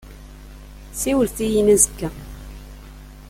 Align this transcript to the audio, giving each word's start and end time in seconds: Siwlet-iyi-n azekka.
Siwlet-iyi-n 0.99 1.73
azekka. 1.75 2.09